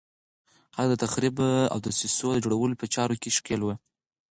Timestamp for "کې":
3.21-3.35